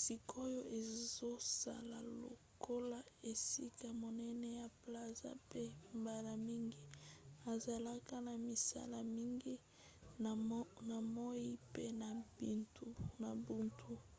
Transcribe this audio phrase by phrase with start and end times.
[0.00, 2.98] sikoyo ezosala lokola
[3.32, 5.64] esika monene ya plaza mpe
[6.00, 6.80] mbala mingi
[7.52, 9.54] ezalaka na misala mingi
[10.92, 11.84] na moi pe
[13.20, 13.90] na butu